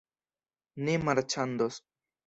Ni 0.89 0.97
marĉandos. 1.11 1.83